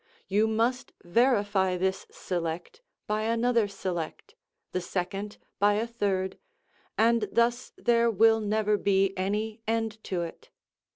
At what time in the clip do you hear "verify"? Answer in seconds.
1.03-1.77